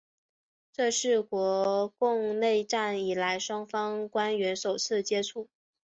[0.73, 5.47] 这是国共内战以后双方官员首次接触。